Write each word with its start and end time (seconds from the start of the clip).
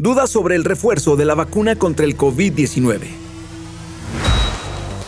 Dudas 0.00 0.30
sobre 0.30 0.54
el 0.54 0.62
refuerzo 0.62 1.16
de 1.16 1.24
la 1.24 1.34
vacuna 1.34 1.74
contra 1.74 2.06
el 2.06 2.16
COVID-19. 2.16 3.00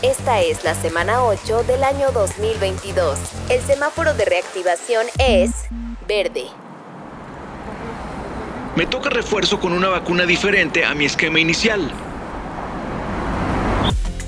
Esta 0.01 0.41
es 0.41 0.65
la 0.65 0.75
semana 0.75 1.23
8 1.23 1.63
del 1.63 1.85
año 1.85 2.11
2022. 2.11 3.17
El 3.49 3.61
semáforo 3.61 4.13
de 4.13 4.25
reactivación 4.25 5.05
es 5.17 5.51
verde. 6.09 6.43
Me 8.75 8.85
toca 8.85 9.09
refuerzo 9.09 9.61
con 9.61 9.71
una 9.71 9.87
vacuna 9.87 10.25
diferente 10.25 10.83
a 10.83 10.93
mi 10.93 11.05
esquema 11.05 11.39
inicial. 11.39 11.89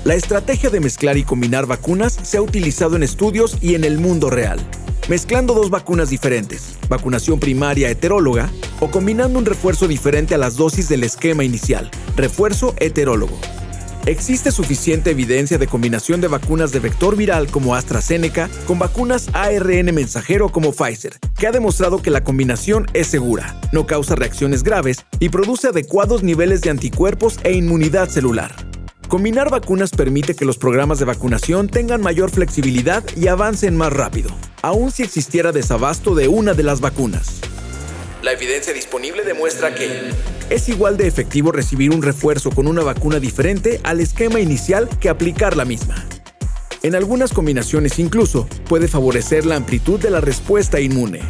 La 0.04 0.14
estrategia 0.14 0.70
de 0.70 0.80
mezclar 0.80 1.18
y 1.18 1.24
combinar 1.24 1.66
vacunas 1.66 2.14
se 2.14 2.38
ha 2.38 2.42
utilizado 2.42 2.96
en 2.96 3.02
estudios 3.02 3.58
y 3.60 3.74
en 3.74 3.84
el 3.84 3.98
mundo 3.98 4.30
real, 4.30 4.60
mezclando 5.08 5.54
dos 5.54 5.70
vacunas 5.70 6.10
diferentes, 6.10 6.76
vacunación 6.88 7.38
primaria 7.38 7.90
heteróloga, 7.90 8.50
o 8.80 8.90
combinando 8.90 9.38
un 9.38 9.46
refuerzo 9.46 9.88
diferente 9.88 10.34
a 10.34 10.38
las 10.38 10.56
dosis 10.56 10.88
del 10.88 11.04
esquema 11.04 11.44
inicial, 11.44 11.90
refuerzo 12.16 12.74
heterólogo. 12.78 13.38
Existe 14.06 14.50
suficiente 14.50 15.12
evidencia 15.12 15.56
de 15.56 15.66
combinación 15.66 16.20
de 16.20 16.28
vacunas 16.28 16.72
de 16.72 16.80
vector 16.80 17.16
viral 17.16 17.46
como 17.50 17.74
AstraZeneca 17.74 18.50
con 18.66 18.78
vacunas 18.78 19.28
ARN 19.32 19.94
mensajero 19.94 20.50
como 20.50 20.72
Pfizer, 20.72 21.18
que 21.38 21.46
ha 21.46 21.52
demostrado 21.52 22.02
que 22.02 22.10
la 22.10 22.22
combinación 22.22 22.86
es 22.92 23.06
segura, 23.06 23.58
no 23.72 23.86
causa 23.86 24.14
reacciones 24.14 24.62
graves 24.62 25.06
y 25.20 25.30
produce 25.30 25.68
adecuados 25.68 26.22
niveles 26.22 26.60
de 26.60 26.70
anticuerpos 26.70 27.38
e 27.44 27.52
inmunidad 27.52 28.10
celular. 28.10 28.54
Combinar 29.08 29.50
vacunas 29.50 29.90
permite 29.92 30.34
que 30.34 30.44
los 30.44 30.58
programas 30.58 30.98
de 30.98 31.04
vacunación 31.06 31.68
tengan 31.68 32.02
mayor 32.02 32.30
flexibilidad 32.30 33.04
y 33.16 33.28
avancen 33.28 33.76
más 33.76 33.92
rápido, 33.92 34.30
aun 34.64 34.90
si 34.90 35.02
existiera 35.02 35.52
desabasto 35.52 36.14
de 36.14 36.26
una 36.26 36.54
de 36.54 36.62
las 36.62 36.80
vacunas. 36.80 37.40
La 38.22 38.32
evidencia 38.32 38.72
disponible 38.72 39.22
demuestra 39.22 39.74
que 39.74 40.10
es 40.48 40.68
igual 40.70 40.96
de 40.96 41.06
efectivo 41.06 41.52
recibir 41.52 41.90
un 41.90 42.00
refuerzo 42.00 42.50
con 42.50 42.66
una 42.66 42.82
vacuna 42.82 43.20
diferente 43.20 43.80
al 43.84 44.00
esquema 44.00 44.40
inicial 44.40 44.88
que 44.98 45.10
aplicar 45.10 45.54
la 45.54 45.66
misma. 45.66 46.06
En 46.82 46.94
algunas 46.94 47.34
combinaciones 47.34 47.98
incluso 47.98 48.48
puede 48.66 48.88
favorecer 48.88 49.44
la 49.44 49.56
amplitud 49.56 50.00
de 50.00 50.08
la 50.08 50.22
respuesta 50.22 50.80
inmune. 50.80 51.20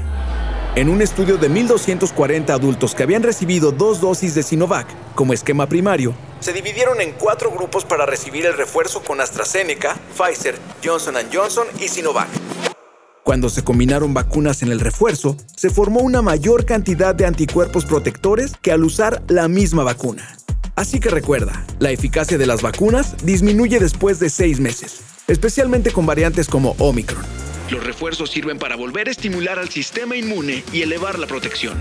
En 0.77 0.89
un 0.89 1.03
estudio 1.03 1.37
de 1.37 1.51
1.240 1.51 2.51
adultos 2.51 2.95
que 2.95 3.03
habían 3.03 3.25
recibido 3.25 3.73
dos 3.73 4.01
dosis 4.01 4.37
de 4.37 4.45
Sinovac 4.45 4.87
como 5.17 5.33
esquema 5.33 5.69
primario, 5.69 6.15
se 6.39 6.53
dividieron 6.53 7.01
en 7.01 7.13
cuatro 7.13 7.51
grupos 7.51 7.85
para 7.85 8.07
recibir 8.07 8.47
el 8.47 8.57
refuerzo 8.57 9.03
con 9.03 9.21
AstraZeneca, 9.21 9.97
Pfizer, 10.17 10.57
Johnson 10.85 11.17
Johnson 11.33 11.67
y 11.81 11.89
Sinovac. 11.89 12.29
Cuando 13.25 13.48
se 13.48 13.64
combinaron 13.64 14.12
vacunas 14.12 14.62
en 14.62 14.70
el 14.70 14.80
refuerzo, 14.80 15.39
se 15.56 15.70
formó 15.70 16.00
una 16.00 16.20
mayor 16.20 16.67
cantidad 16.67 17.14
de 17.14 17.25
anticuerpos 17.25 17.86
protectores 17.86 18.53
que 18.61 18.70
al 18.70 18.84
usar 18.84 19.22
la 19.28 19.48
misma 19.48 19.83
vacuna. 19.83 20.36
Así 20.77 21.00
que 21.00 21.08
recuerda, 21.08 21.64
la 21.78 21.91
eficacia 21.91 22.36
de 22.36 22.45
las 22.45 22.61
vacunas 22.61 23.17
disminuye 23.25 23.80
después 23.80 24.20
de 24.20 24.28
seis 24.28 24.61
meses, 24.61 25.00
especialmente 25.27 25.91
con 25.91 26.05
variantes 26.05 26.48
como 26.48 26.77
Omicron. 26.78 27.25
Los 27.70 27.83
refuerzos 27.83 28.30
sirven 28.30 28.58
para 28.58 28.77
volver 28.77 29.08
a 29.08 29.12
estimular 29.12 29.58
al 29.58 29.70
sistema 29.70 30.17
inmune 30.17 30.62
y 30.70 30.83
elevar 30.83 31.19
la 31.19 31.27
protección. 31.27 31.78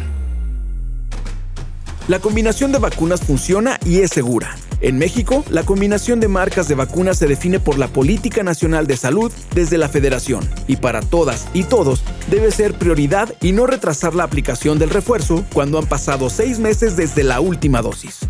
La 2.07 2.19
combinación 2.19 2.71
de 2.71 2.79
vacunas 2.79 3.19
funciona 3.19 3.77
y 3.85 3.99
es 3.99 4.11
segura. 4.11 4.55
En 4.83 4.97
México, 4.97 5.45
la 5.49 5.63
combinación 5.63 6.19
de 6.19 6.27
marcas 6.27 6.67
de 6.67 6.75
vacunas 6.75 7.17
se 7.17 7.25
define 7.25 7.57
por 7.57 7.77
la 7.77 7.87
Política 7.87 8.43
Nacional 8.43 8.85
de 8.85 8.97
Salud 8.97 9.31
desde 9.55 9.77
la 9.77 9.87
Federación, 9.87 10.45
y 10.67 10.75
para 10.75 10.99
todas 10.99 11.47
y 11.53 11.63
todos 11.63 12.03
debe 12.29 12.51
ser 12.51 12.73
prioridad 12.73 13.33
y 13.41 13.53
no 13.53 13.65
retrasar 13.65 14.13
la 14.13 14.25
aplicación 14.25 14.79
del 14.79 14.89
refuerzo 14.89 15.45
cuando 15.53 15.79
han 15.79 15.85
pasado 15.85 16.29
seis 16.29 16.59
meses 16.59 16.97
desde 16.97 17.23
la 17.23 17.39
última 17.39 17.81
dosis. 17.81 18.27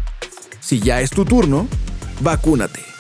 Si 0.59 0.80
ya 0.80 1.02
es 1.02 1.09
tu 1.09 1.26
turno, 1.26 1.68
vacúnate. 2.22 2.93